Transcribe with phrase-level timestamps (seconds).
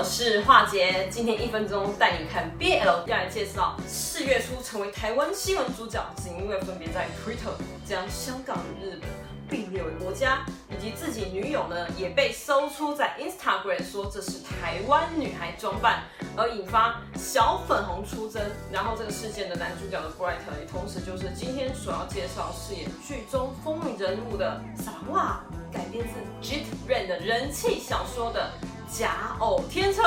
[0.00, 7.52] 我是华杰，今天一分钟带你看 BL，要来介绍四月初成为台湾新闻主角，是因为分别在 Twitter
[7.84, 9.10] 将香港与日本
[9.46, 10.38] 并列为国家，
[10.70, 16.04] 以及自己女友呢也被搜出在 Instagram 说这是台湾女孩装扮，
[16.34, 18.40] 而引发小粉红出征。
[18.72, 28.50] 然后这个事件的男主角的 Bright 也同时就是今天所要介绍饰演剧中风云人物的撒拉瓦，改编自 Jit Rain 的人气小说的。
[28.92, 30.04] 假偶天成，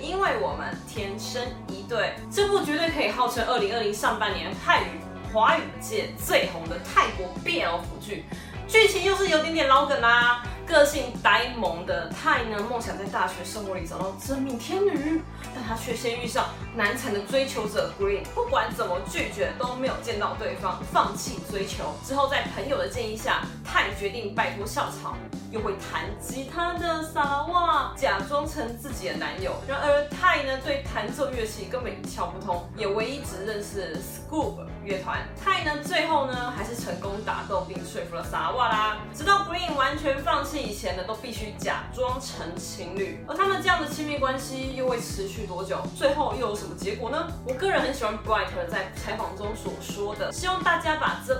[0.00, 2.14] 因为我们天生一对。
[2.30, 5.00] 这部绝对可以号称二零二零上半年泰语
[5.32, 8.24] 华语界最红的泰国 BL 腐剧，
[8.68, 10.46] 剧情又是有点点老梗啦、啊。
[10.66, 15.20] 个性呆萌的泰呢，梦想在大学生活里找到真命天女，
[15.54, 21.94] 但他却先遇上难缠的追求者 Green，不管怎么拒绝都没有见到对方，放弃追求。
[22.02, 23.42] 之后在朋友的建议下，
[23.74, 25.16] 泰决定拜托校草，
[25.50, 29.50] 又会弹吉他的萨拉瓦假装成自己的男友。
[29.66, 35.26] 然而泰呢，对弹奏乐器根本一窍不通，也唯一只认识 Scoob 乐团。
[35.44, 38.98] 泰呢，最后呢，还是成功打动并说服了萨拉瓦啦。
[39.12, 40.54] 直到 Green 完全放弃。
[40.64, 45.76] 以前呢都必须假装成情侣，而他们这样的亲密关系又会持续多久？
[45.96, 47.26] 最后又有什么结果呢？
[47.44, 51.34] 我个人很喜欢 Bright 在采访中所说的，希望大家把这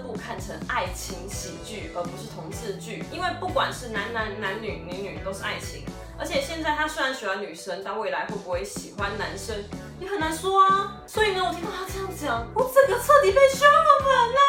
[0.75, 5.85] 爱情喜剧，而不是同志剧，因为不管是男男、男女、女女都是爱情。
[6.19, 9.55] 而且现在他虽然喜欢女生，但未来会不会喜欢男生
[10.01, 11.01] 也很难说啊。
[11.07, 14.41] 所以呢，我听到他这样讲，我整个彻底被凶了粉啦。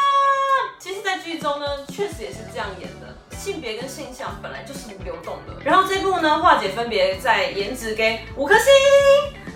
[0.80, 3.06] 其实，在剧中呢，确实也是这样演的。
[3.36, 5.62] 性别跟性向本来就是很流动的。
[5.64, 8.66] 然后这部呢，化姐分别在颜值给五颗星，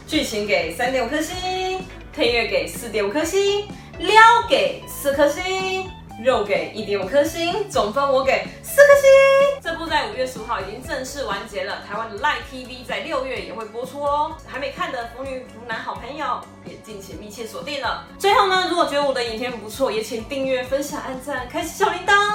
[0.07, 3.67] 剧情给三点五颗星，配乐给四点五颗星，
[3.99, 5.91] 撩给四颗星，
[6.23, 9.61] 肉给一点五颗星，总分我给四颗星。
[9.63, 14.37] 这部在五月十五号已经正式完结了，台湾的 Live TV 在六月也会播出哦。
[14.47, 18.05] 还没看的腐女腐男好朋友也敬请密切锁定了。
[18.19, 22.30] 最后呢，如果觉得我的影片不错，也请订阅、分享、按赞、开启小铃铛。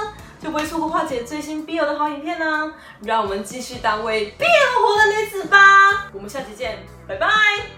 [0.76, 2.70] 就不会错过樺姐最新必有的好影片呢。
[3.00, 4.44] 让我们继续当位 BL
[4.84, 6.10] 活的女子吧。
[6.12, 6.78] 我们下期见，
[7.08, 7.26] 拜拜。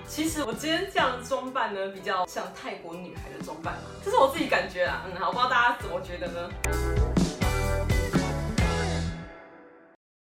[0.08, 5.04] 其实我今天这样的装扮呢，比较像泰国女孩的装扮嘛，这是我自己感觉啊。
[5.06, 7.07] 嗯，好，不知道大家怎么觉得呢？